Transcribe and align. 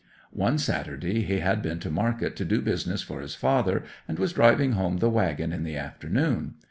One 0.33 0.57
Saturday 0.57 1.21
he 1.21 1.41
had 1.41 1.61
been 1.61 1.77
to 1.81 1.91
market 1.91 2.35
to 2.37 2.43
do 2.43 2.59
business 2.63 3.03
for 3.03 3.21
his 3.21 3.35
father, 3.35 3.83
and 4.07 4.17
was 4.17 4.33
driving 4.33 4.71
home 4.71 4.97
the 4.97 5.11
waggon 5.11 5.53
in 5.53 5.61
the 5.63 5.77
afternoon. 5.77 6.55